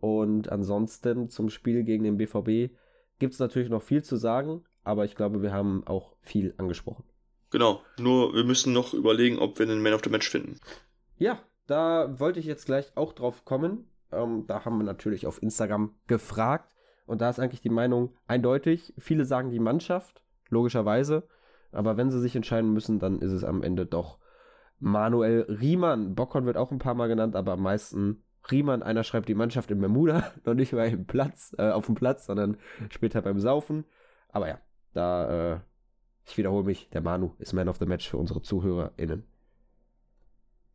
[0.00, 2.72] Und ansonsten zum Spiel gegen den BVB
[3.18, 7.04] gibt es natürlich noch viel zu sagen, aber ich glaube, wir haben auch viel angesprochen.
[7.50, 10.58] Genau, nur wir müssen noch überlegen, ob wir einen Man of the Match finden.
[11.16, 13.88] Ja, da wollte ich jetzt gleich auch drauf kommen.
[14.12, 16.72] Ähm, da haben wir natürlich auf Instagram gefragt.
[17.06, 18.92] Und da ist eigentlich die Meinung eindeutig.
[18.98, 21.28] Viele sagen die Mannschaft, logischerweise.
[21.72, 24.18] Aber wenn sie sich entscheiden müssen, dann ist es am Ende doch
[24.78, 26.14] Manuel Riemann.
[26.14, 28.82] Bockhorn wird auch ein paar Mal genannt, aber am meisten Riemann.
[28.82, 32.26] Einer schreibt die Mannschaft in Bermuda, noch nicht mal im Platz, äh, auf dem Platz,
[32.26, 32.56] sondern
[32.90, 33.84] später beim Saufen.
[34.28, 34.60] Aber ja,
[34.92, 35.60] da, äh,
[36.26, 39.24] ich wiederhole mich, der Manu ist Man of the Match für unsere ZuhörerInnen.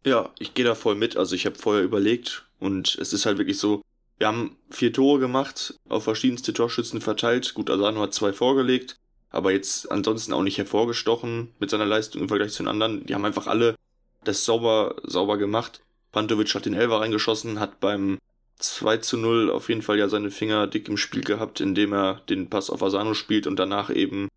[0.05, 1.17] Ja, ich gehe da voll mit.
[1.17, 3.81] Also ich habe vorher überlegt und es ist halt wirklich so,
[4.17, 7.53] wir haben vier Tore gemacht, auf verschiedenste Torschützen verteilt.
[7.53, 8.95] Gut, Asano hat zwei vorgelegt,
[9.29, 13.05] aber jetzt ansonsten auch nicht hervorgestochen mit seiner Leistung im Vergleich zu den anderen.
[13.05, 13.75] Die haben einfach alle
[14.23, 15.81] das sauber, sauber gemacht.
[16.11, 18.19] Pantovic hat den Elfer reingeschossen, hat beim
[18.57, 22.21] 2 zu 0 auf jeden Fall ja seine Finger dick im Spiel gehabt, indem er
[22.29, 24.27] den Pass auf Asano spielt und danach eben,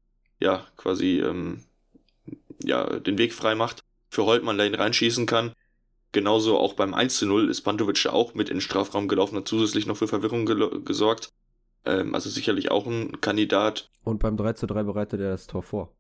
[0.41, 1.65] ja, quasi, ähm,
[2.63, 5.53] ja, den Weg frei macht für Holtmann, der ihn reinschießen kann.
[6.13, 9.49] Genauso auch beim 1 zu 0 ist Pantovic auch mit in den Strafraum gelaufen, hat
[9.49, 10.47] zusätzlich noch für Verwirrung
[10.85, 11.31] gesorgt.
[11.85, 13.91] Ähm, also sicherlich auch ein Kandidat.
[14.05, 15.93] Und beim 3 zu 3 bereitet er das Tor vor.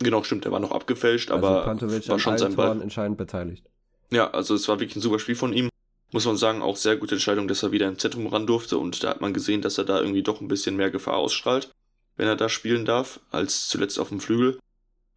[0.00, 2.80] Genau, stimmt, er war noch abgefälscht, also aber Pantovic war schon sein Ball.
[2.80, 3.69] entscheidend beteiligt.
[4.10, 5.68] Ja, also es war wirklich ein super Spiel von ihm.
[6.12, 9.04] Muss man sagen, auch sehr gute Entscheidung, dass er wieder im Zentrum ran durfte und
[9.04, 11.70] da hat man gesehen, dass er da irgendwie doch ein bisschen mehr Gefahr ausstrahlt,
[12.16, 14.58] wenn er da spielen darf, als zuletzt auf dem Flügel.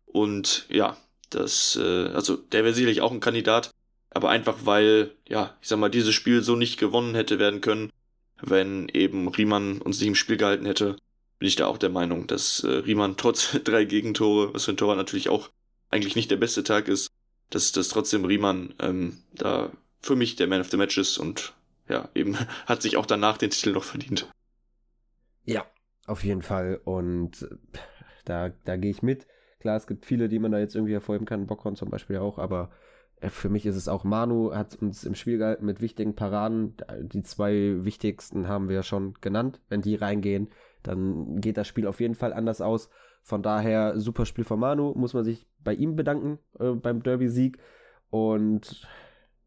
[0.06, 0.96] Und ja,
[1.32, 3.72] das, äh, also der wäre sicherlich auch ein Kandidat,
[4.12, 7.90] aber einfach weil, ja, ich sag mal, dieses Spiel so nicht gewonnen hätte werden können,
[8.40, 10.98] wenn eben Riemann uns nicht im Spiel gehalten hätte,
[11.40, 14.78] bin ich da auch der Meinung, dass äh, Riemann trotz drei Gegentore, was für ein
[14.78, 15.50] Torwart natürlich auch
[15.90, 17.10] eigentlich nicht der beste Tag ist,
[17.54, 21.54] dass, dass trotzdem Riemann ähm, da für mich der Man of the Match ist und
[21.88, 24.30] ja, eben hat sich auch danach den Titel noch verdient.
[25.46, 25.66] Ja,
[26.08, 26.82] auf jeden Fall.
[26.84, 27.48] Und
[28.26, 29.28] da, da gehe ich mit.
[29.60, 32.38] Klar, es gibt viele, die man da jetzt irgendwie hervorheben kann, Bockhorn zum Beispiel auch,
[32.38, 32.72] aber
[33.22, 36.76] äh, für mich ist es auch Manu, hat uns im Spiel gehalten mit wichtigen Paraden.
[37.02, 39.62] Die zwei wichtigsten haben wir schon genannt.
[39.70, 40.50] Wenn die reingehen,
[40.84, 42.90] dann geht das Spiel auf jeden Fall anders aus.
[43.22, 47.58] Von daher, super Spiel von Manu, muss man sich bei ihm bedanken äh, beim Derby-Sieg.
[48.10, 48.88] Und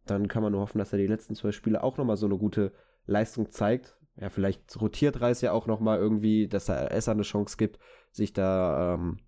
[0.07, 2.39] dann kann man nur hoffen, dass er die letzten zwei Spiele auch nochmal so eine
[2.39, 2.73] gute
[3.07, 3.97] Leistung zeigt.
[4.17, 7.79] Ja, vielleicht rotiert Reis ja auch nochmal irgendwie, dass er Esser eine Chance gibt,
[8.11, 9.19] sich da ähm,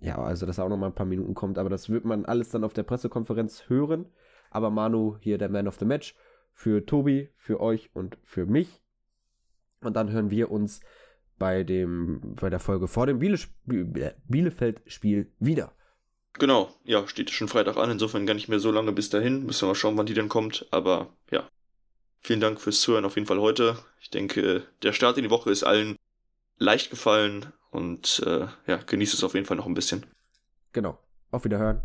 [0.00, 2.24] ja, also dass er auch noch mal ein paar Minuten kommt, aber das wird man
[2.24, 4.06] alles dann auf der Pressekonferenz hören.
[4.50, 6.14] Aber Manu hier der Man of the Match
[6.52, 8.82] für Tobi, für euch und für mich.
[9.82, 10.80] Und dann hören wir uns
[11.38, 13.38] bei, dem, bei der Folge vor dem Biele
[14.28, 15.72] Bielefeld-Spiel wieder.
[16.38, 19.46] Genau, ja, steht schon Freitag an, insofern gar nicht mehr so lange bis dahin.
[19.46, 20.66] Müssen wir mal schauen, wann die denn kommt.
[20.70, 21.48] Aber ja,
[22.20, 23.78] vielen Dank fürs Zuhören auf jeden Fall heute.
[24.00, 25.96] Ich denke, der Start in die Woche ist allen
[26.58, 30.06] leicht gefallen und äh, ja, genießt es auf jeden Fall noch ein bisschen.
[30.72, 30.98] Genau.
[31.30, 31.82] Auf Wiederhören.